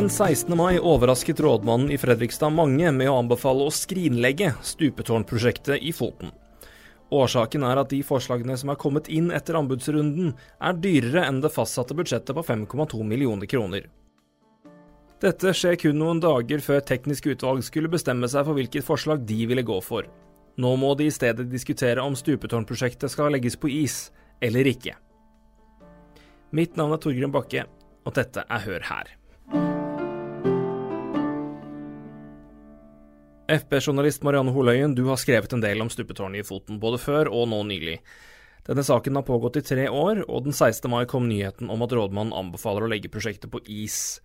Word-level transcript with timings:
Den 0.00 0.08
16. 0.10 0.56
mai 0.56 0.78
overrasket 0.78 1.40
rådmannen 1.40 1.90
i 1.92 1.96
Fredrikstad 2.00 2.54
mange 2.56 2.88
med 2.96 3.10
å 3.10 3.18
anbefale 3.20 3.66
å 3.68 3.72
skrinlegge 3.74 4.54
stupetårnprosjektet 4.64 5.84
i 5.84 5.92
Foten. 5.92 6.30
Årsaken 7.12 7.66
er 7.68 7.82
at 7.82 7.90
de 7.92 7.98
forslagene 8.08 8.56
som 8.56 8.72
er 8.72 8.78
kommet 8.80 9.10
inn 9.12 9.28
etter 9.28 9.58
anbudsrunden, 9.60 10.30
er 10.56 10.80
dyrere 10.80 11.26
enn 11.28 11.42
det 11.44 11.52
fastsatte 11.52 11.98
budsjettet 11.98 12.32
på 12.32 12.46
5,2 12.48 13.02
millioner 13.12 13.50
kroner. 13.52 13.90
Dette 15.20 15.52
skjer 15.52 15.76
kun 15.84 16.00
noen 16.00 16.24
dager 16.24 16.64
før 16.64 16.80
teknisk 16.94 17.28
utvalg 17.34 17.60
skulle 17.68 17.92
bestemme 17.92 18.32
seg 18.32 18.48
for 18.48 18.56
hvilket 18.56 18.88
forslag 18.88 19.28
de 19.28 19.42
ville 19.52 19.68
gå 19.68 19.82
for. 19.84 20.08
Nå 20.56 20.74
må 20.80 20.96
de 20.96 21.12
i 21.12 21.16
stedet 21.20 21.50
diskutere 21.52 22.00
om 22.00 22.16
stupetårnprosjektet 22.16 23.12
skal 23.12 23.36
legges 23.36 23.60
på 23.60 23.68
is 23.84 24.06
eller 24.40 24.64
ikke. 24.72 24.96
Mitt 26.56 26.80
navn 26.80 26.96
er 26.96 27.04
Torgrim 27.04 27.36
Bakke, 27.36 27.68
og 28.08 28.16
dette 28.16 28.48
er 28.48 28.70
Hør 28.70 28.94
her. 28.94 29.19
FP-journalist 33.50 34.22
Marianne 34.22 34.52
Holøyen, 34.54 34.92
du 34.94 35.08
har 35.08 35.18
skrevet 35.18 35.50
en 35.52 35.62
del 35.62 35.82
om 35.82 35.88
stupetårnet 35.90 36.44
i 36.44 36.46
Foten, 36.46 36.78
både 36.82 37.00
før 37.02 37.30
og 37.34 37.48
nå 37.50 37.64
nylig. 37.66 37.96
Denne 38.68 38.84
saken 38.86 39.16
har 39.18 39.26
pågått 39.26 39.58
i 39.58 39.64
tre 39.66 39.88
år, 39.90 40.22
og 40.28 40.44
den 40.46 40.54
16. 40.54 40.86
mai 40.92 41.02
kom 41.10 41.26
nyheten 41.26 41.72
om 41.72 41.82
at 41.82 41.94
rådmannen 41.96 42.36
anbefaler 42.36 42.86
å 42.86 42.90
legge 42.92 43.10
prosjektet 43.10 43.50
på 43.50 43.62
is. 43.66 44.20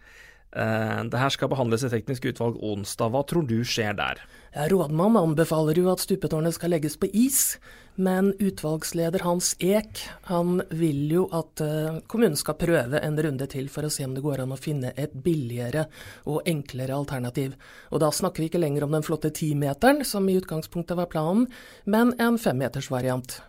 Eh, 0.55 1.03
det 1.11 1.19
her 1.19 1.33
skal 1.33 1.51
behandles 1.51 1.83
i 1.83 1.91
teknisk 1.91 2.29
utvalg 2.31 2.59
onsdag. 2.63 3.11
Hva 3.11 3.23
tror 3.27 3.43
du 3.47 3.57
skjer 3.67 3.95
der? 3.97 4.21
Ja, 4.55 4.69
Rådmannen 4.71 5.19
anbefaler 5.19 5.75
jo 5.75 5.89
at 5.91 6.03
stupetårnet 6.03 6.55
skal 6.55 6.71
legges 6.71 6.95
på 6.95 7.09
is, 7.11 7.57
men 7.99 8.31
utvalgsleder 8.39 9.25
Hans 9.27 9.53
Eek 9.63 9.99
han 10.29 10.61
vil 10.71 11.11
jo 11.11 11.25
at 11.35 11.63
uh, 11.63 11.99
kommunen 12.11 12.35
skal 12.39 12.57
prøve 12.59 12.99
en 13.03 13.19
runde 13.19 13.47
til 13.51 13.67
for 13.71 13.87
å 13.87 13.91
se 13.91 14.03
om 14.07 14.15
det 14.15 14.23
går 14.23 14.43
an 14.43 14.55
å 14.55 14.59
finne 14.59 14.93
et 14.99 15.15
billigere 15.25 15.85
og 16.23 16.47
enklere 16.47 16.95
alternativ. 16.95 17.55
Og 17.91 18.03
da 18.03 18.11
snakker 18.15 18.43
vi 18.43 18.49
ikke 18.51 18.63
lenger 18.63 18.87
om 18.87 18.95
den 18.95 19.03
flotte 19.03 19.31
timeteren, 19.35 20.03
som 20.07 20.27
i 20.27 20.37
utgangspunktet 20.39 20.99
var 20.99 21.11
planen, 21.11 21.49
men 21.83 22.15
en 22.19 22.39
femmetersvariant. 22.39 23.41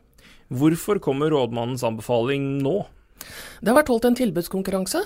Hvorfor 0.51 1.03
kommer 1.03 1.31
rådmannens 1.35 1.87
anbefaling 1.87 2.57
nå? 2.63 2.81
Det 3.63 3.71
har 3.71 3.79
vært 3.79 3.91
holdt 3.91 4.11
en 4.11 4.19
tilbudskonkurranse 4.19 5.01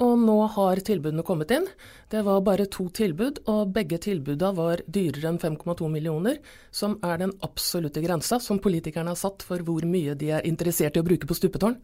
og 0.00 0.14
nå 0.18 0.36
har 0.54 0.80
tilbudene 0.84 1.24
kommet 1.26 1.52
inn. 1.54 1.66
Det 2.10 2.22
var 2.26 2.40
bare 2.44 2.66
to 2.72 2.88
tilbud, 2.96 3.42
og 3.52 3.74
begge 3.74 4.00
tilbudene 4.00 4.56
var 4.56 4.82
dyrere 4.88 5.32
enn 5.32 5.40
5,2 5.42 5.90
millioner, 5.92 6.38
som 6.72 6.96
er 7.04 7.20
den 7.20 7.34
absolutte 7.44 8.02
grensa 8.04 8.40
som 8.40 8.62
politikerne 8.62 9.12
har 9.12 9.20
satt 9.20 9.44
for 9.46 9.60
hvor 9.66 9.84
mye 9.88 10.16
de 10.16 10.32
er 10.38 10.48
interessert 10.48 10.96
i 10.96 11.02
å 11.02 11.06
bruke 11.06 11.28
på 11.28 11.36
stupetårn. 11.36 11.76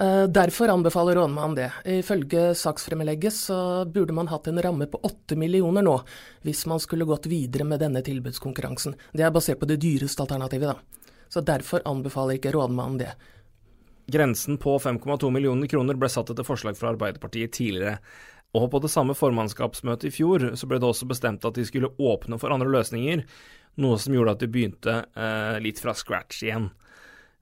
Eh, 0.00 0.26
derfor 0.32 0.68
anbefaler 0.68 1.18
rådmannen 1.18 1.56
det. 1.56 1.70
Ifølge 1.84 2.54
saksfremlegget 2.56 3.34
så 3.36 3.84
burde 3.84 4.14
man 4.16 4.30
hatt 4.32 4.46
en 4.48 4.62
ramme 4.62 4.86
på 4.88 5.00
8 5.04 5.36
millioner 5.36 5.84
nå, 5.84 5.98
hvis 6.44 6.64
man 6.70 6.80
skulle 6.80 7.08
gått 7.08 7.28
videre 7.28 7.66
med 7.68 7.80
denne 7.80 8.00
tilbudskonkurransen. 8.04 8.96
Det 9.12 9.24
er 9.26 9.34
basert 9.34 9.60
på 9.60 9.68
det 9.68 9.80
dyreste 9.82 10.24
alternativet, 10.24 10.72
da. 10.72 11.00
Så 11.30 11.44
derfor 11.46 11.84
anbefaler 11.86 12.38
ikke 12.38 12.52
rådmannen 12.56 12.98
det. 12.98 13.12
Grensen 14.10 14.58
på 14.60 14.76
5,2 14.78 15.30
millioner 15.34 15.70
kroner 15.70 15.98
ble 15.98 16.10
satt 16.10 16.32
etter 16.32 16.46
forslag 16.46 16.78
fra 16.78 16.92
Arbeiderpartiet 16.94 17.54
tidligere. 17.56 17.98
Og 18.58 18.66
på 18.72 18.80
det 18.82 18.90
samme 18.90 19.14
formannskapsmøtet 19.14 20.08
i 20.08 20.14
fjor 20.14 20.48
så 20.58 20.66
ble 20.66 20.80
det 20.82 20.88
også 20.88 21.06
bestemt 21.10 21.44
at 21.46 21.58
de 21.58 21.66
skulle 21.68 21.92
åpne 22.02 22.38
for 22.42 22.50
andre 22.50 22.70
løsninger, 22.72 23.22
noe 23.80 23.98
som 24.02 24.16
gjorde 24.16 24.34
at 24.34 24.42
de 24.42 24.50
begynte 24.50 24.96
eh, 25.14 25.60
litt 25.62 25.78
fra 25.82 25.94
scratch 25.94 26.42
igjen. 26.42 26.66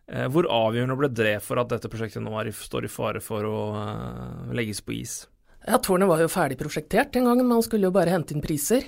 Eh, 0.08 0.28
hvor 0.32 0.48
avgjørende 0.52 0.98
ble 1.00 1.10
det 1.12 1.38
for 1.44 1.60
at 1.60 1.72
dette 1.72 1.88
prosjektet 1.92 2.24
nå 2.24 2.36
står 2.52 2.84
i 2.84 2.92
fare 2.92 3.24
for 3.24 3.48
å 3.48 3.58
eh, 3.80 4.54
legges 4.56 4.84
på 4.84 4.98
is? 5.00 5.22
Ja, 5.68 5.76
Tårnet 5.84 6.08
var 6.08 6.22
jo 6.22 6.30
ferdig 6.32 6.56
prosjektert 6.56 7.10
den 7.12 7.26
gangen, 7.28 7.44
man 7.44 7.60
skulle 7.60 7.90
jo 7.90 7.92
bare 7.92 8.08
hente 8.14 8.32
inn 8.32 8.40
priser. 8.40 8.86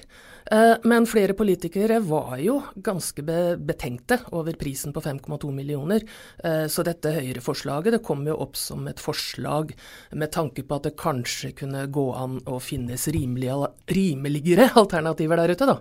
Eh, 0.48 0.78
men 0.88 1.04
flere 1.04 1.34
politikere 1.36 1.98
var 2.00 2.38
jo 2.40 2.54
ganske 2.80 3.24
betenkte 3.60 4.16
over 4.32 4.56
prisen 4.56 4.94
på 4.96 5.02
5,2 5.04 5.50
millioner. 5.52 6.06
Eh, 6.38 6.64
så 6.72 6.84
dette 6.86 7.12
Høyre-forslaget 7.12 7.98
det 7.98 8.00
kom 8.06 8.24
jo 8.24 8.38
opp 8.40 8.56
som 8.56 8.88
et 8.88 9.02
forslag 9.02 9.74
med 10.16 10.32
tanke 10.32 10.64
på 10.64 10.78
at 10.78 10.88
det 10.88 10.96
kanskje 11.00 11.52
kunne 11.58 11.84
gå 11.92 12.06
an 12.16 12.40
å 12.48 12.56
finnes 12.64 13.04
rimeligere 13.12 14.70
alternativer 14.80 15.42
der 15.42 15.52
ute, 15.52 15.68
da. 15.68 15.76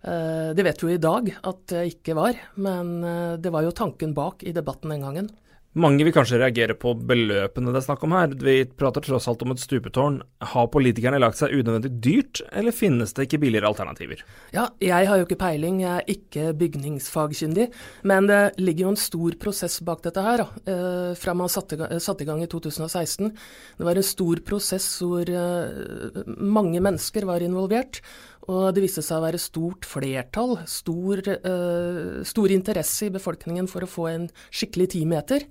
Eh, 0.00 0.48
det 0.56 0.64
vet 0.70 0.80
vi 0.80 0.88
jo 0.88 0.96
i 0.96 1.04
dag 1.04 1.30
at 1.36 1.62
det 1.74 1.84
ikke 1.98 2.16
var, 2.16 2.40
men 2.56 2.96
det 3.44 3.52
var 3.52 3.68
jo 3.68 3.76
tanken 3.76 4.16
bak 4.16 4.48
i 4.48 4.56
debatten 4.56 4.96
den 4.96 5.04
gangen. 5.04 5.32
Mange 5.78 6.02
vil 6.02 6.10
kanskje 6.10 6.40
reagere 6.40 6.74
på 6.74 6.96
beløpene 7.06 7.70
det 7.70 7.78
er 7.78 7.84
snakk 7.84 8.00
om 8.02 8.14
her. 8.16 8.32
Vi 8.42 8.64
prater 8.74 9.04
tross 9.06 9.28
alt 9.30 9.44
om 9.46 9.52
et 9.54 9.62
stupetårn. 9.62 10.16
Har 10.50 10.66
politikerne 10.74 11.20
lagt 11.22 11.38
seg 11.38 11.54
unødvendig 11.54 11.92
dyrt, 12.02 12.40
eller 12.50 12.74
finnes 12.74 13.14
det 13.14 13.28
ikke 13.28 13.38
billigere 13.44 13.70
alternativer? 13.70 14.24
Ja, 14.50 14.66
jeg 14.82 15.06
har 15.06 15.20
jo 15.20 15.28
ikke 15.28 15.38
peiling, 15.38 15.78
jeg 15.84 15.92
er 15.92 16.10
ikke 16.10 16.48
bygningsfagkyndig. 16.58 17.68
Men 18.10 18.26
det 18.26 18.40
ligger 18.58 18.88
jo 18.88 18.94
en 18.96 18.98
stor 18.98 19.36
prosess 19.38 19.78
bak 19.86 20.02
dette 20.08 20.24
her, 20.26 20.42
da. 20.42 20.74
fra 21.14 21.36
man 21.38 21.52
satte, 21.52 21.78
i 21.78 22.26
gang 22.26 22.42
i 22.42 22.50
2016. 22.50 23.30
Det 23.78 23.86
var 23.86 24.00
en 24.00 24.10
stor 24.10 24.42
prosess 24.42 24.90
hvor 24.98 25.30
eh, 25.30 26.26
mange 26.34 26.82
mennesker 26.82 27.30
var 27.30 27.46
involvert. 27.46 28.02
Og 28.50 28.70
det 28.74 28.82
viste 28.82 29.04
seg 29.04 29.20
å 29.20 29.24
være 29.24 29.40
stort 29.40 29.86
flertall, 29.86 30.56
stor, 30.70 31.22
uh, 31.22 32.20
stor 32.26 32.54
interesse 32.54 33.06
i 33.06 33.14
befolkningen 33.14 33.68
for 33.70 33.86
å 33.86 33.90
få 33.90 34.08
en 34.10 34.30
skikkelig 34.50 34.90
timeter. 34.96 35.46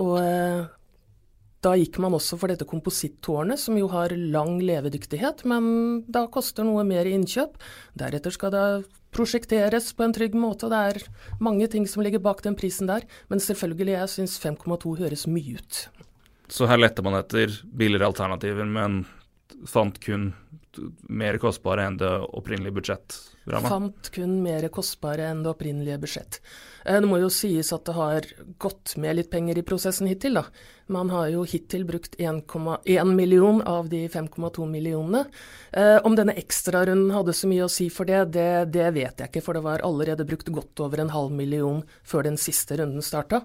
Og 0.00 0.14
uh, 0.24 0.68
da 1.60 1.74
gikk 1.76 1.98
man 2.00 2.16
også 2.16 2.38
for 2.40 2.48
dette 2.48 2.64
komposittårnet, 2.68 3.60
som 3.60 3.76
jo 3.76 3.90
har 3.92 4.14
lang 4.16 4.56
levedyktighet, 4.64 5.44
men 5.50 5.66
da 6.08 6.24
koster 6.32 6.64
noe 6.64 6.86
mer 6.88 7.08
i 7.08 7.12
innkjøp. 7.18 7.58
Deretter 8.00 8.32
skal 8.32 8.54
det 8.54 8.64
prosjekteres 9.12 9.90
på 9.96 10.06
en 10.06 10.14
trygg 10.16 10.36
måte, 10.38 10.68
og 10.68 10.72
det 10.72 10.80
er 10.80 11.42
mange 11.42 11.68
ting 11.68 11.84
som 11.90 12.04
ligger 12.04 12.22
bak 12.24 12.40
den 12.46 12.56
prisen 12.56 12.88
der. 12.88 13.04
Men 13.28 13.42
selvfølgelig, 13.44 13.98
jeg 13.98 14.12
syns 14.14 14.38
5,2 14.40 14.96
høres 15.02 15.26
mye 15.28 15.60
ut. 15.60 15.82
Så 16.50 16.66
her 16.70 16.80
lette 16.80 17.04
man 17.04 17.18
etter 17.18 17.52
billigere 17.62 18.08
alternativer, 18.08 18.64
men 18.64 19.04
fant 19.68 20.00
kun 20.02 20.30
mer 21.08 21.38
kostbare 21.42 21.84
enn 21.88 21.96
det 22.00 22.10
opprinnelige 22.36 22.76
budsjettramma? 22.76 23.70
Fant 23.70 24.10
kun 24.14 24.36
mer 24.44 24.66
kostbare 24.72 25.26
enn 25.30 25.42
det 25.44 25.50
opprinnelige 25.50 25.98
budsjett. 26.02 26.38
Eh, 26.84 27.00
det 27.00 27.08
må 27.10 27.20
jo 27.22 27.30
sies 27.32 27.72
at 27.74 27.84
det 27.88 27.94
har 27.96 28.28
gått 28.62 28.94
med 29.00 29.18
litt 29.18 29.30
penger 29.32 29.58
i 29.58 29.64
prosessen 29.66 30.10
hittil, 30.10 30.38
da. 30.40 30.44
Man 30.90 31.10
har 31.14 31.28
jo 31.30 31.44
hittil 31.46 31.84
brukt 31.86 32.16
1,1 32.18 33.12
million 33.14 33.60
av 33.62 33.90
de 33.90 34.04
5,2 34.10 34.66
millionene. 34.70 35.24
Eh, 35.72 35.98
om 36.06 36.16
denne 36.18 36.34
ekstrarunden 36.38 37.12
hadde 37.14 37.34
så 37.36 37.50
mye 37.50 37.66
å 37.66 37.72
si 37.72 37.90
for 37.94 38.10
det, 38.10 38.24
det, 38.36 38.48
det 38.74 38.88
vet 38.96 39.22
jeg 39.22 39.30
ikke, 39.30 39.44
for 39.44 39.58
det 39.58 39.66
var 39.66 39.84
allerede 39.86 40.26
brukt 40.28 40.50
godt 40.50 40.82
over 40.86 41.02
en 41.02 41.14
halv 41.14 41.34
million 41.34 41.84
før 42.02 42.26
den 42.26 42.40
siste 42.40 42.80
runden 42.80 43.04
starta. 43.06 43.44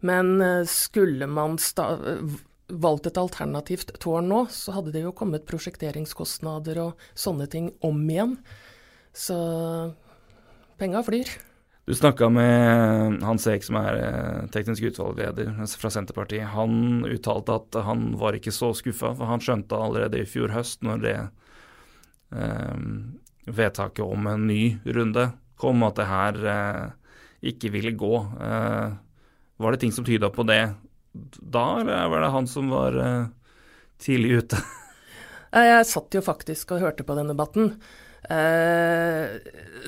Men 0.00 0.40
eh, 0.40 0.64
skulle 0.70 1.26
man 1.26 1.58
valgt 2.68 3.08
et 3.08 3.18
alternativt 3.20 3.94
tårn 4.02 4.28
nå, 4.30 4.44
så 4.52 4.76
hadde 4.76 4.92
det 4.94 5.04
jo 5.06 5.14
kommet 5.16 5.46
prosjekteringskostnader 5.48 6.80
og 6.82 7.04
sånne 7.18 7.48
ting 7.50 7.70
om 7.84 8.00
igjen. 8.08 8.36
Så 9.16 9.36
penga 10.78 11.02
flyr. 11.06 11.30
Du 11.88 11.94
snakka 11.96 12.28
med 12.28 13.22
Hans 13.24 13.46
Eek, 13.48 13.64
som 13.64 13.78
er 13.80 13.96
eh, 13.96 14.48
teknisk 14.52 14.90
utvalgleder 14.90 15.54
fra 15.80 15.88
Senterpartiet. 15.88 16.50
Han 16.52 17.06
uttalte 17.08 17.56
at 17.56 17.78
han 17.86 18.10
var 18.20 18.36
ikke 18.36 18.52
så 18.52 18.74
skuffa, 18.76 19.14
for 19.16 19.30
han 19.30 19.40
skjønte 19.40 19.78
allerede 19.78 20.20
i 20.20 20.28
fjor 20.28 20.52
høst, 20.52 20.84
når 20.84 21.00
det 21.06 21.16
eh, 22.36 22.76
vedtaket 23.48 24.04
om 24.04 24.28
en 24.28 24.44
ny 24.50 24.62
runde 24.84 25.30
kom, 25.58 25.80
at 25.88 25.96
det 25.96 26.10
her 26.10 26.42
eh, 26.52 26.84
ikke 27.54 27.72
ville 27.72 27.96
gå. 27.96 28.14
Eh, 28.36 28.92
var 29.58 29.72
det 29.72 29.80
ting 29.82 29.96
som 29.96 30.04
tyda 30.04 30.28
på 30.30 30.44
det 30.44 30.60
da, 31.38 31.80
eller 31.80 32.10
var 32.12 32.24
det 32.24 32.34
han 32.34 32.48
som 32.50 32.70
var 32.72 32.98
uh, 32.98 33.30
tidlig 34.02 34.42
ute? 34.42 34.60
Jeg 35.68 35.88
satt 35.88 36.14
jo 36.14 36.24
faktisk 36.24 36.74
og 36.76 36.84
hørte 36.84 37.06
på 37.08 37.16
den 37.16 37.30
debatten. 37.32 37.72
Uh, 38.28 39.38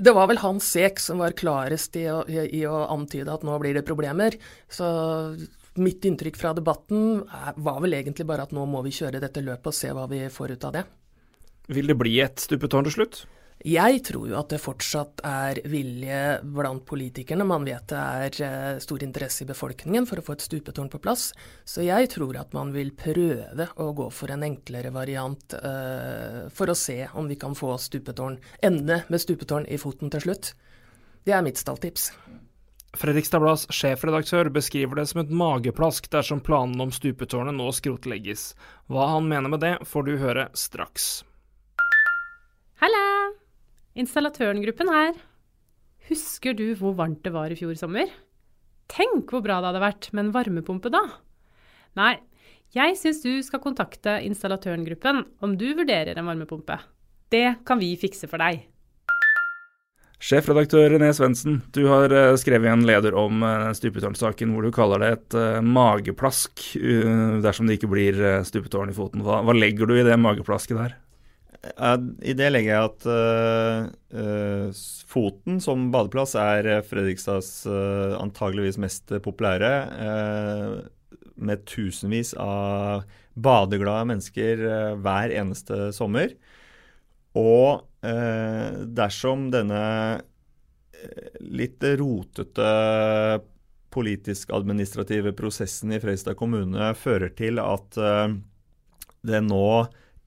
det 0.01 0.15
var 0.17 0.31
vel 0.31 0.41
Hans 0.41 0.69
Sek 0.73 1.03
som 1.03 1.21
var 1.21 1.37
klarest 1.37 1.99
i 2.01 2.07
å, 2.09 2.23
i, 2.31 2.41
i 2.61 2.63
å, 2.69 2.87
antyde 2.95 3.33
at 3.35 3.45
nå 3.45 3.59
blir 3.61 3.77
det 3.77 3.85
problemer. 3.87 4.39
Så 4.71 4.87
mitt 5.81 6.05
inntrykk 6.05 6.39
fra 6.41 6.55
debatten 6.57 7.21
var 7.61 7.83
vel 7.85 7.99
egentlig 7.99 8.27
bare 8.29 8.49
at 8.49 8.55
nå 8.57 8.65
må 8.69 8.83
vi 8.87 8.95
kjøre 8.95 9.21
dette 9.23 9.45
løpet 9.45 9.71
og 9.71 9.77
se 9.77 9.93
hva 9.95 10.07
vi 10.11 10.25
får 10.33 10.57
ut 10.57 10.67
av 10.71 10.79
det. 10.79 10.87
Vil 11.71 11.91
det 11.91 11.99
bli 11.99 12.17
et 12.25 12.41
stupetårn 12.43 12.89
til 12.89 12.97
slutt? 12.97 13.23
Jeg 13.61 13.99
tror 14.09 14.25
jo 14.31 14.37
at 14.39 14.49
det 14.55 14.61
fortsatt 14.63 15.21
er 15.27 15.59
vilje 15.69 16.21
blant 16.49 16.81
politikerne. 16.89 17.45
Man 17.45 17.67
vet 17.69 17.91
det 17.93 17.99
er 18.01 18.39
eh, 18.47 18.79
stor 18.81 19.05
interesse 19.05 19.45
i 19.45 19.49
befolkningen 19.51 20.07
for 20.09 20.21
å 20.21 20.25
få 20.25 20.37
et 20.39 20.45
stupetårn 20.47 20.89
på 20.89 21.01
plass. 21.05 21.27
Så 21.69 21.85
jeg 21.85 22.09
tror 22.15 22.39
at 22.41 22.57
man 22.57 22.73
vil 22.73 22.95
prøve 22.97 23.69
å 23.77 23.91
gå 23.93 24.09
for 24.17 24.33
en 24.33 24.47
enklere 24.49 24.95
variant 24.95 25.59
uh, 25.61 26.49
for 26.49 26.73
å 26.73 26.79
se 26.79 27.03
om 27.13 27.29
vi 27.29 27.37
kan 27.37 27.53
få 27.59 27.75
stupetårn, 27.77 28.39
ende 28.65 29.03
med 29.13 29.21
stupetårn 29.21 29.69
i 29.69 29.79
foten 29.81 30.13
til 30.15 30.25
slutt. 30.25 30.55
Det 31.29 31.37
er 31.37 31.45
mitt 31.45 31.61
stalltips. 31.61 32.11
Fredrikstad 32.97 33.45
Blads 33.45 33.69
sjefredaktør 33.71 34.49
beskriver 34.51 34.99
det 34.99 35.07
som 35.13 35.21
et 35.23 35.31
mageplask 35.31 36.09
dersom 36.11 36.41
planene 36.43 36.89
om 36.89 36.95
stupetårnet 36.95 37.55
nå 37.61 37.69
skrotlegges. 37.77 38.55
Hva 38.89 39.13
han 39.15 39.29
mener 39.29 39.53
med 39.53 39.63
det, 39.63 39.77
får 39.87 40.09
du 40.09 40.17
høre 40.25 40.49
straks. 40.57 41.13
Halla! 42.81 43.10
Installatørengruppen 43.99 44.91
her. 44.93 45.17
Husker 46.07 46.55
du 46.55 46.69
hvor 46.79 46.95
varmt 46.99 47.25
det 47.27 47.33
var 47.35 47.51
i 47.51 47.59
fjor 47.59 47.75
sommer? 47.79 48.07
Tenk 48.91 49.31
hvor 49.31 49.43
bra 49.43 49.59
det 49.59 49.71
hadde 49.71 49.83
vært 49.83 50.11
med 50.15 50.29
en 50.29 50.35
varmepumpe 50.35 50.93
da! 50.95 51.03
Nei, 51.99 52.15
jeg 52.71 52.95
syns 52.99 53.23
du 53.25 53.33
skal 53.43 53.63
kontakte 53.63 54.21
installatørengruppen 54.23 55.25
om 55.43 55.57
du 55.59 55.73
vurderer 55.75 56.15
en 56.15 56.31
varmepumpe. 56.31 56.79
Det 57.31 57.63
kan 57.67 57.83
vi 57.83 57.97
fikse 57.99 58.31
for 58.31 58.43
deg. 58.43 58.63
Sjefredaktør 60.21 60.91
René 60.93 61.11
Svendsen, 61.17 61.63
du 61.73 61.87
har 61.89 62.13
eh, 62.13 62.35
skrevet 62.39 62.71
en 62.71 62.85
leder 62.87 63.15
om 63.17 63.41
uh, 63.43 63.71
stupetårnsaken 63.75 64.53
hvor 64.53 64.67
du 64.67 64.75
kaller 64.75 65.01
det 65.01 65.13
et 65.17 65.37
uh, 65.39 65.63
mageplask 65.65 66.61
dersom 67.41 67.67
det 67.67 67.79
ikke 67.79 67.91
blir 67.91 68.21
stupetårn 68.47 68.93
i 68.93 68.95
foten. 68.95 69.25
Hva, 69.25 69.41
hva, 69.47 69.57
legger 69.57 69.89
du 69.89 69.97
i 69.97 70.05
det 70.07 70.19
mageplasket 70.21 70.77
der? 70.77 70.99
I 71.61 72.33
det 72.33 72.47
legger 72.49 72.73
jeg 72.73 72.89
at 72.89 74.75
Foten 75.11 75.59
som 75.61 75.91
badeplass 75.93 76.33
er 76.41 76.69
Fredrikstads 76.89 77.67
antageligvis 77.69 78.79
mest 78.81 79.13
populære. 79.21 79.73
med 81.41 81.65
tusenvis 81.69 82.35
av 82.41 83.05
badeglade 83.35 84.09
mennesker 84.11 84.65
hver 85.01 85.33
eneste 85.33 85.91
sommer. 85.97 86.35
Og 87.37 87.85
dersom 89.01 89.49
denne 89.53 89.85
litt 91.41 91.85
rotete 92.01 92.71
politisk-administrative 93.91 95.33
prosessen 95.37 95.95
i 95.95 96.01
Fredrikstad 96.03 96.37
kommune 96.39 96.93
fører 96.99 97.33
til 97.37 97.61
at 97.63 97.97
det 99.21 99.43
nå 99.45 99.71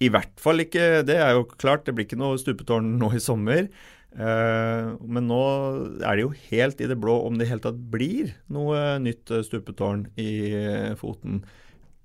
i 0.04 0.12
hvert 0.14 0.34
fall 0.42 0.64
ikke 0.64 1.04
Det 1.08 1.18
er 1.18 1.34
jo 1.38 1.48
klart, 1.50 1.86
det 1.88 1.96
blir 1.96 2.08
ikke 2.08 2.20
noe 2.20 2.40
stupetårn 2.42 2.96
nå 3.00 3.14
i 3.16 3.24
sommer. 3.24 3.68
Uh, 4.14 4.94
men 5.02 5.26
nå 5.26 5.42
er 6.06 6.20
det 6.20 6.26
jo 6.26 6.34
helt 6.52 6.82
i 6.84 6.90
det 6.92 7.00
blå 7.02 7.16
om 7.26 7.40
det 7.40 7.48
i 7.48 7.54
hele 7.54 7.64
tatt 7.64 7.80
blir 7.94 8.36
noe 8.54 9.00
nytt 9.02 9.32
stupetårn 9.48 10.06
i 10.22 10.32
Foten 11.00 11.42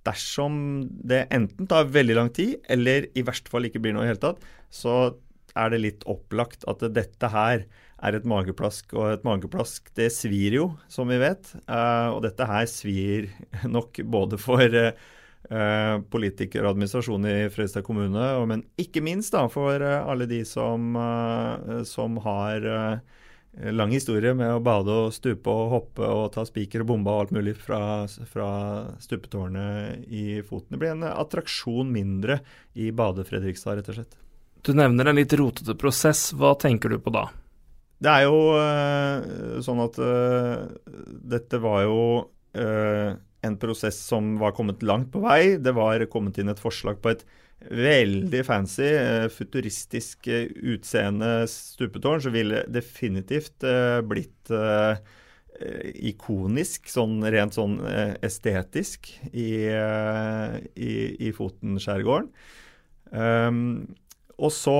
dersom 0.08 0.54
det 0.88 1.26
enten 1.34 1.68
tar 1.68 1.90
veldig 1.92 2.16
lang 2.16 2.30
tid, 2.34 2.58
eller 2.70 3.08
i 3.12 3.24
verste 3.26 3.52
fall 3.52 3.68
ikke 3.68 3.82
blir 3.82 3.96
noe 3.96 4.06
i 4.06 4.12
hele 4.12 4.22
tatt, 4.22 4.40
så 4.70 5.12
er 5.58 5.72
det 5.72 5.82
litt 5.82 6.06
opplagt 6.08 6.64
at 6.70 6.84
dette 6.94 7.30
her 7.32 7.64
er 7.98 8.14
et 8.14 8.26
mageplask. 8.28 8.92
Og 8.94 9.14
et 9.16 9.26
mageplask, 9.26 9.90
det 9.98 10.10
svir 10.14 10.54
jo, 10.54 10.66
som 10.92 11.10
vi 11.10 11.18
vet. 11.20 11.50
Uh, 11.66 12.14
og 12.14 12.22
dette 12.26 12.46
her 12.48 12.68
svir 12.70 13.30
nok 13.76 14.00
både 14.06 14.38
for 14.40 14.62
uh, 14.62 14.92
politikere 15.48 16.66
og 16.66 16.74
administrasjon 16.74 17.24
i 17.24 17.36
Fredrikstad 17.48 17.84
kommune, 17.86 18.24
men 18.50 18.66
ikke 18.76 19.00
minst 19.00 19.32
da 19.32 19.46
for 19.48 19.80
uh, 19.80 20.02
alle 20.04 20.26
de 20.28 20.42
som, 20.44 20.92
som 21.88 22.18
har 22.20 22.66
Eh, 23.56 23.72
lang 23.72 23.90
historie 23.90 24.34
med 24.34 24.52
å 24.52 24.62
bade 24.62 24.92
og 24.92 25.12
stupe 25.14 25.50
og 25.50 25.72
hoppe 25.72 26.06
og 26.06 26.30
ta 26.34 26.44
spiker 26.46 26.84
og 26.84 26.92
bombe 26.92 27.12
og 27.12 27.24
alt 27.24 27.34
mulig 27.34 27.56
fra, 27.58 27.80
fra 28.30 28.50
stupetårnet 29.02 30.06
i 30.06 30.40
Foten. 30.46 30.74
Det 30.74 30.82
blir 30.82 30.94
en 30.94 31.06
attraksjon 31.08 31.90
mindre 31.92 32.40
i 32.78 32.92
Bade-Fredrikstad, 32.94 33.80
rett 33.80 33.92
og 33.92 34.00
slett. 34.00 34.18
Du 34.66 34.74
nevner 34.76 35.08
en 35.08 35.18
litt 35.18 35.32
rotete 35.38 35.74
prosess. 35.78 36.28
Hva 36.36 36.54
tenker 36.60 36.92
du 36.92 36.98
på 37.02 37.14
da? 37.14 37.28
Det 37.98 38.10
er 38.10 38.28
jo 38.28 39.62
sånn 39.64 39.80
at 39.82 39.96
dette 41.32 41.58
var 41.62 41.80
jo 41.82 42.02
en 43.48 43.58
prosess 43.60 43.98
som 44.06 44.36
var 44.40 44.54
kommet 44.56 44.84
langt 44.86 45.10
på 45.14 45.22
vei. 45.24 45.56
Det 45.60 45.74
var 45.76 46.04
kommet 46.12 46.38
inn 46.38 46.52
et 46.52 46.62
forslag 46.62 47.02
på 47.02 47.16
et 47.16 47.26
veldig 47.66 48.42
fancy, 48.46 48.86
eh, 48.86 49.28
futuristisk 49.34 50.28
eh, 50.30 50.46
utseende 50.72 51.42
stupetårn, 51.50 52.22
så 52.22 52.32
ville 52.34 52.64
definitivt 52.70 53.66
eh, 53.66 54.00
blitt 54.06 54.52
ikonisk, 55.98 56.84
sånn 56.86 57.16
rent 57.34 57.56
sånn 57.56 57.80
estetisk, 58.22 59.08
i, 59.32 59.66
i, 59.66 60.92
i 61.26 61.32
Foten-skjærgården. 61.34 62.28
Um, 63.10 63.88
og 64.38 64.52
så, 64.54 64.76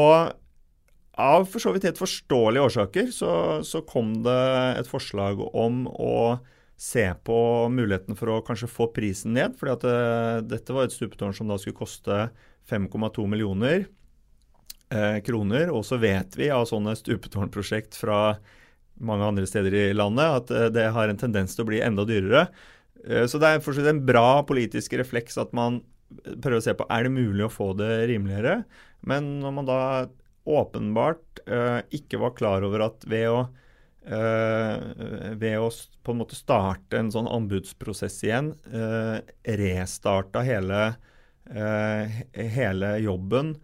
av 1.19 1.49
for 1.51 1.65
så 1.65 1.73
vidt 1.75 1.89
helt 1.89 1.99
forståelige 1.99 2.69
årsaker, 2.69 3.11
så, 3.11 3.33
så, 3.67 3.83
kom 3.91 4.21
det 4.23 4.39
et 4.79 4.91
forslag 4.91 5.43
om 5.51 5.89
å 5.91 6.39
se 6.79 7.05
på 7.27 7.39
muligheten 7.75 8.15
for 8.19 8.31
å 8.31 8.43
kanskje 8.47 8.71
få 8.71 8.87
prisen 8.95 9.35
ned. 9.35 9.57
fordi 9.59 9.75
at 9.75 9.87
uh, 9.89 10.47
dette 10.47 10.75
var 10.75 10.87
et 10.87 10.95
stupetårn 10.95 11.35
som 11.35 11.51
da 11.51 11.59
skulle 11.59 11.79
koste 11.79 12.29
5,2 12.71 13.27
millioner 13.27 13.89
eh, 14.93 15.19
kroner. 15.25 15.73
Og 15.73 15.85
så 15.87 15.99
vet 16.01 16.37
vi 16.39 16.51
av 16.53 16.67
sånne 16.69 16.95
stupetårnprosjekt 16.99 17.97
fra 17.99 18.39
mange 18.99 19.29
andre 19.29 19.47
steder 19.47 19.75
i 19.75 19.85
landet 19.97 20.43
at 20.43 20.53
eh, 20.55 20.67
det 20.75 20.89
har 20.95 21.11
en 21.11 21.21
tendens 21.21 21.55
til 21.55 21.65
å 21.65 21.71
bli 21.71 21.83
enda 21.85 22.05
dyrere. 22.09 22.49
Eh, 23.07 23.27
så 23.31 23.41
det 23.41 23.53
er 23.53 23.65
fortsatt 23.65 23.91
en 23.91 24.05
bra 24.09 24.43
politisk 24.49 24.99
refleks 25.01 25.39
at 25.41 25.55
man 25.57 25.83
prøver 26.25 26.59
å 26.59 26.65
se 26.65 26.75
på 26.77 26.87
er 26.93 27.05
det 27.05 27.15
mulig 27.15 27.47
å 27.47 27.53
få 27.53 27.73
det 27.79 28.09
rimeligere. 28.11 28.63
Men 29.07 29.39
når 29.43 29.57
man 29.61 29.69
da 29.69 29.81
åpenbart 30.49 31.43
eh, 31.47 31.81
ikke 31.99 32.21
var 32.23 32.37
klar 32.39 32.65
over 32.67 32.89
at 32.89 33.05
ved 33.09 33.29
å 33.31 33.41
Uh, 34.09 35.35
ved 35.37 35.59
å 35.61 35.67
på 36.01 36.15
en 36.15 36.21
måte 36.23 36.37
starte 36.39 36.97
en 36.97 37.11
sånn 37.13 37.29
anbudsprosess 37.29 38.23
igjen, 38.25 38.55
uh, 38.73 39.19
restarta 39.45 40.41
hele 40.47 40.81
Eh, 41.49 42.19
hele 42.53 42.99
jobben 43.01 43.55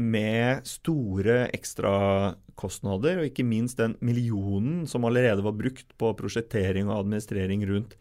med 0.00 0.64
store 0.64 1.50
ekstrakostnader, 1.52 3.20
og 3.20 3.28
ikke 3.28 3.44
minst 3.44 3.82
den 3.82 3.98
millionen 4.00 4.86
som 4.88 5.04
allerede 5.04 5.44
var 5.44 5.52
brukt 5.58 5.92
på 6.00 6.14
prosjektering 6.16 6.88
og 6.88 7.02
administrering 7.02 7.66
rundt, 7.68 7.98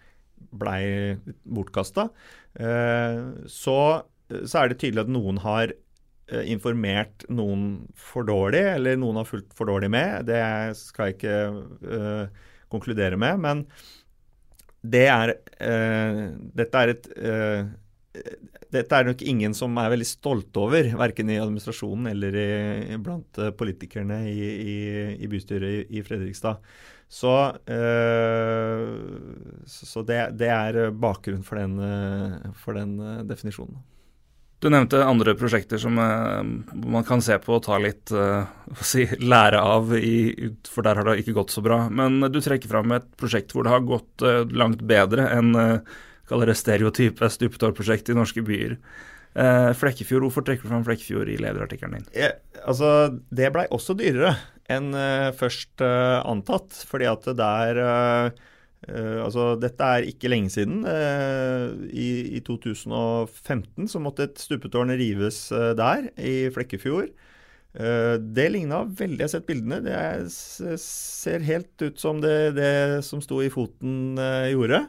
blei 0.56 1.18
bortkasta. 1.44 2.08
Eh, 2.56 3.20
så, 3.52 3.78
så 4.32 4.62
er 4.62 4.72
det 4.72 4.80
tydelig 4.80 5.04
at 5.04 5.12
noen 5.12 5.44
har 5.44 5.76
informert 6.48 7.26
noen 7.30 7.66
for 7.98 8.28
dårlig, 8.28 8.64
eller 8.76 9.00
noen 9.00 9.20
har 9.22 9.28
fulgt 9.28 9.56
for 9.58 9.72
dårlig 9.72 9.92
med. 9.92 10.30
Det 10.30 10.42
skal 10.80 11.10
jeg 11.10 11.18
ikke 11.18 11.38
uh, 11.92 12.46
konkludere 12.72 13.20
med. 13.20 13.42
Men 13.44 13.66
det 14.82 15.06
er, 15.12 15.36
uh, 15.60 16.24
dette 16.56 16.84
er 16.84 16.94
et 16.96 17.12
uh, 17.20 17.72
dette 18.72 18.96
er 18.96 19.08
nok 19.08 19.22
ingen 19.28 19.54
som 19.56 19.76
er 19.80 19.92
veldig 19.94 20.08
stolte 20.08 20.62
over, 20.64 20.88
verken 21.00 21.32
i 21.32 21.40
administrasjonen 21.42 22.08
eller 22.12 22.38
i, 22.40 22.98
blant 23.04 23.40
eh, 23.42 23.52
politikerne 23.56 24.24
i, 24.32 24.48
i, 24.48 24.76
i 25.20 25.30
bystyret 25.32 25.92
i, 25.92 26.04
Fredrikstad. 26.08 26.62
Så, 27.12 27.34
øh, 27.68 28.86
så 29.68 30.04
det, 30.08 30.22
det, 30.40 30.48
er 30.48 30.94
bakgrunnen 30.96 31.44
for 31.44 31.60
den, 31.60 31.76
eh, 31.84 32.52
for 32.64 32.80
den, 32.80 32.96
definisjonen. 33.28 33.82
Du 34.62 34.70
nevnte 34.70 35.00
andre 35.02 35.34
prosjekter 35.38 35.82
som 35.82 35.96
man 35.98 37.06
kan 37.08 37.24
se 37.26 37.34
på 37.42 37.56
og 37.58 37.64
ta 37.66 37.80
litt 37.82 38.12
uh, 38.14 38.46
si, 38.86 39.08
lære 39.18 39.58
av, 39.58 39.96
i, 39.98 40.52
for 40.70 40.86
der 40.86 41.02
har 41.02 41.08
det 41.10 41.24
ikke 41.24 41.34
gått 41.40 41.54
så 41.56 41.64
bra. 41.66 41.88
Men 41.90 42.22
du 42.30 42.38
trekker 42.38 42.70
fram 42.70 42.94
et 42.94 43.08
prosjekt 43.18 43.56
hvor 43.56 43.66
det 43.66 43.74
har 43.74 43.88
gått 43.90 44.22
uh, 44.22 44.44
langt 44.54 44.84
bedre 44.86 45.26
enn 45.34 45.56
kaller 46.32 46.52
det 46.52 46.60
stereotype 46.60 47.28
stupetårprosjekt 47.34 48.12
i 48.14 48.16
norske 48.16 48.44
byer. 48.46 48.78
Eh, 49.32 49.72
Flekkefjord, 49.80 50.26
hvorfor 50.28 50.46
trekker 50.48 50.68
du 50.68 50.74
fram 50.74 50.86
Flekkefjord 50.88 51.32
i 51.32 51.38
lederartikkelen 51.40 52.00
din? 52.00 52.08
Ja, 52.16 52.32
altså, 52.68 53.12
Det 53.32 53.52
blei 53.56 53.68
også 53.72 53.96
dyrere 54.00 54.36
enn 54.72 54.94
uh, 54.96 55.32
først 55.36 55.84
antatt. 55.84 56.78
Fordi 56.88 57.08
at 57.10 57.28
der 57.36 57.80
uh, 57.84 58.50
Altså, 58.90 59.52
dette 59.62 59.86
er 59.86 60.08
ikke 60.10 60.32
lenge 60.32 60.50
siden. 60.50 60.80
I, 61.94 62.08
I, 62.34 62.40
2015 62.42 63.86
så 63.92 64.02
måtte 64.02 64.26
et 64.26 64.42
stupetårn 64.42 64.90
rives 64.98 65.44
der, 65.78 66.08
i 66.18 66.50
Flekkefjord. 66.50 67.12
Det 67.72 68.48
ligna 68.52 68.82
veldig 68.84 69.22
Jeg 69.22 69.28
har 69.28 69.34
sett 69.36 69.46
bildene. 69.46 69.78
Det 69.86 70.82
ser 70.82 71.46
helt 71.46 71.86
ut 71.86 72.02
som 72.02 72.24
det, 72.26 72.56
det 72.58 72.74
som 73.06 73.22
sto 73.22 73.44
i 73.46 73.52
foten 73.54 74.18
gjorde. 74.50 74.82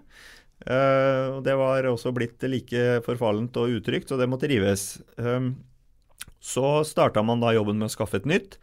Uh, 0.63 1.43
det 1.43 1.55
var 1.59 1.87
også 1.91 2.13
blitt 2.15 2.43
like 2.47 3.03
forfallent 3.07 3.57
og 3.59 3.79
utrygt, 3.79 4.09
så 4.09 4.19
det 4.21 4.29
måtte 4.31 4.51
rives. 4.51 5.03
Så 6.43 6.69
starta 6.87 7.23
man 7.23 7.43
da 7.43 7.53
jobben 7.55 7.79
med 7.79 7.91
å 7.91 7.95
skaffe 7.95 8.19
et 8.19 8.29
nytt. 8.29 8.59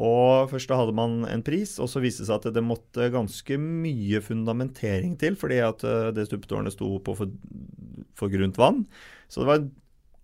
Og 0.00 0.48
Først 0.48 0.70
da 0.70 0.78
hadde 0.80 0.94
man 0.96 1.20
en 1.28 1.44
pris, 1.44 1.74
og 1.82 1.90
så 1.90 2.00
viste 2.00 2.24
det 2.24 2.30
seg 2.30 2.40
at 2.40 2.56
det 2.56 2.64
måtte 2.64 3.10
ganske 3.12 3.58
mye 3.60 4.22
fundamentering 4.24 5.18
til, 5.20 5.36
fordi 5.38 5.60
at 5.64 5.84
uh, 5.84 6.08
det 6.16 6.26
stupetårnet 6.30 6.74
sto 6.74 6.88
på 7.04 7.16
for, 7.18 7.34
for 8.16 8.32
grunt 8.32 8.60
vann. 8.60 8.86
Så 9.28 9.42
det 9.42 9.50
var, 9.50 9.68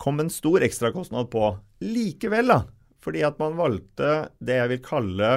kom 0.00 0.22
en 0.22 0.32
stor 0.32 0.64
ekstrakostnad 0.64 1.28
på. 1.34 1.52
Likevel, 1.84 2.48
da, 2.48 2.62
fordi 3.04 3.22
at 3.28 3.38
man 3.42 3.58
valgte 3.60 4.30
det 4.40 4.56
jeg 4.56 4.72
vil 4.72 4.82
kalle 4.86 5.30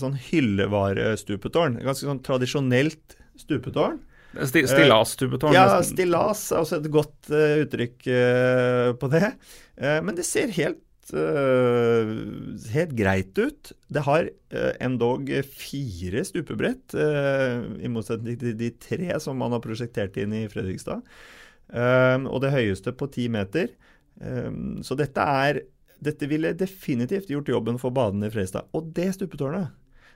sånn 0.00 0.14
hyllevarestupetårn. 0.28 1.80
Ganske 1.82 2.06
sånn 2.06 2.22
tradisjonelt 2.26 3.16
stupetårn. 3.40 3.98
Sti 4.30 4.62
Stillasstupetårn? 4.70 5.54
Ja, 5.56 5.64
nesten. 5.66 5.96
stillas 5.96 6.44
er 6.52 6.60
også 6.62 6.78
et 6.78 6.86
godt 6.94 7.32
uh, 7.34 7.64
uttrykk 7.64 8.06
uh, 8.06 8.92
på 9.00 9.10
det. 9.10 9.32
Uh, 9.74 9.98
men 10.06 10.14
det 10.18 10.26
ser 10.28 10.52
helt, 10.54 10.78
helt 11.14 12.94
greit 12.98 13.38
ut. 13.38 13.72
Det 13.90 14.02
har 14.06 14.28
endog 14.82 15.30
fire 15.46 16.22
stupebrett, 16.26 16.94
i 16.94 17.90
motsetning 17.90 18.38
til 18.40 18.54
de 18.58 18.70
tre 18.82 19.18
som 19.22 19.38
man 19.40 19.54
har 19.56 19.62
prosjektert 19.64 20.16
inn 20.22 20.32
i 20.38 20.46
Fredrikstad. 20.52 21.02
og 22.26 22.38
det 22.42 22.54
høyeste 22.54 22.92
på 22.92 23.10
ti 23.10 23.28
meter. 23.28 23.68
så 24.82 24.98
dette 24.98 25.26
er 25.44 25.62
dette 26.00 26.28
ville 26.30 26.54
definitivt 26.56 27.28
gjort 27.30 27.50
jobben 27.52 27.78
for 27.80 27.92
badene 27.94 28.28
i 28.28 28.32
Fredrikstad. 28.32 28.70
Og 28.76 28.88
det 28.96 29.12
stupetårnet, 29.16 29.74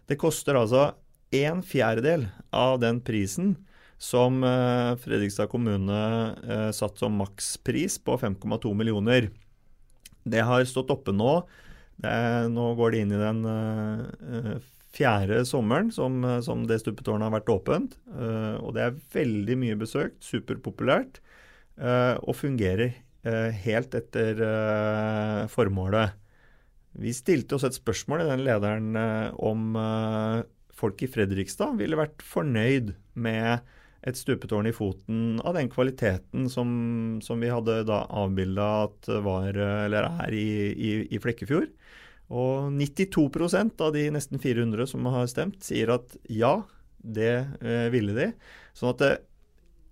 det 0.08 0.20
koster 0.20 0.56
altså 0.56 0.92
en 1.34 1.62
fjerdedel 1.64 2.28
av 2.54 2.78
den 2.82 3.00
prisen 3.04 3.54
som 4.00 4.42
eh, 4.44 4.94
Fredrikstad 5.00 5.50
kommune 5.52 6.00
eh, 6.44 6.70
satt 6.76 7.00
som 7.00 7.16
makspris 7.20 7.98
på 8.04 8.16
5,2 8.20 8.72
millioner. 8.76 9.30
Det 10.24 10.44
har 10.44 10.64
stått 10.68 10.92
oppe 10.94 11.14
nå. 11.14 11.42
Er, 12.04 12.48
nå 12.50 12.72
går 12.78 12.94
det 12.94 13.02
inn 13.04 13.14
i 13.14 13.20
den 13.20 13.44
uh, 13.46 14.56
fjerde 14.94 15.42
sommeren 15.46 15.92
som, 15.94 16.18
som 16.42 16.64
det 16.68 16.80
stupetårnet 16.82 17.28
har 17.28 17.36
vært 17.36 17.52
åpent. 17.54 17.96
Uh, 18.10 18.56
og 18.64 18.74
det 18.76 18.86
er 18.86 18.98
veldig 19.14 19.58
mye 19.60 19.78
besøkt, 19.78 20.18
superpopulært, 20.26 21.20
uh, 21.80 22.16
og 22.22 22.38
fungerer 22.40 23.00
helt 23.24 23.94
etter 23.96 24.36
formålet. 25.48 26.12
Vi 27.00 27.08
stilte 27.16 27.56
oss 27.56 27.62
et 27.64 27.72
spørsmål 27.72 28.20
i 28.20 28.26
den 28.28 28.42
lederen 28.44 28.98
om 29.40 29.78
folk 30.76 31.00
i 31.00 31.08
Fredrikstad 31.08 31.78
ville 31.78 31.96
vært 31.96 32.20
fornøyd 32.20 32.92
med 33.16 33.64
et 34.04 34.18
stupetårn 34.18 34.68
i 34.68 34.74
foten 34.76 35.38
av 35.44 35.56
den 35.56 35.70
kvaliteten 35.72 36.48
som, 36.52 36.68
som 37.24 37.40
vi 37.40 37.52
hadde 37.52 37.82
da 37.88 38.02
avbilda 38.12 38.68
at 38.84 39.08
var, 39.24 39.56
eller 39.56 40.08
er 40.26 40.36
i, 40.36 40.48
i, 40.72 40.90
i, 41.08 41.20
Flekkefjord. 41.22 41.70
Og 42.34 42.72
92% 42.72 43.80
av 43.84 43.94
de 43.96 44.06
nesten 44.12 44.40
400 44.40 44.88
som 44.92 45.08
har 45.12 45.28
stemt, 45.30 45.60
sier 45.64 45.92
at 45.96 46.16
ja, 46.28 46.58
det 47.04 47.34
eh, 47.60 47.88
ville 47.92 48.16
de. 48.16 48.30
Sånn 48.76 48.92
at 48.94 49.02
det, 49.02 49.12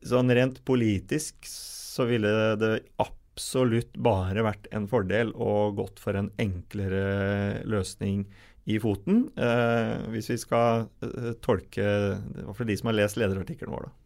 sånn 0.08 0.32
rent 0.32 0.62
politisk 0.68 1.44
så 1.48 2.08
ville 2.08 2.56
det 2.60 2.72
absolutt 3.02 3.96
bare 4.00 4.44
vært 4.44 4.68
en 4.76 4.88
fordel 4.88 5.32
og 5.36 5.76
gått 5.80 6.00
for 6.02 6.16
en 6.18 6.32
enklere 6.42 7.62
løsning 7.68 8.26
i 8.70 8.78
foten, 8.78 9.24
eh, 9.36 9.96
hvis 10.12 10.30
vi 10.30 10.38
skal 10.38 10.86
eh, 11.02 11.32
tolke 11.42 11.82
I 11.82 12.44
hvert 12.46 12.58
fall 12.58 12.68
de 12.68 12.76
som 12.78 12.92
har 12.92 12.98
lest 13.00 13.18
lederartikkelen 13.18 13.74
vår, 13.74 13.88
da. 13.88 14.01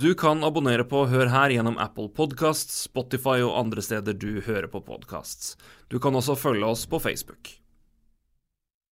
Du 0.00 0.14
kan 0.14 0.44
abonnere 0.46 0.84
på 0.86 1.00
Hør 1.10 1.26
her 1.32 1.50
gjennom 1.50 1.74
Apple 1.82 2.06
Podcasts, 2.14 2.84
Spotify 2.84 3.40
og 3.42 3.56
andre 3.58 3.82
steder 3.82 4.14
du 4.14 4.36
hører 4.46 4.68
på 4.70 4.78
podcasts. 4.86 5.56
Du 5.90 5.96
kan 5.98 6.14
også 6.14 6.36
følge 6.38 6.68
oss 6.68 6.84
på 6.86 7.00
Facebook. 7.02 7.50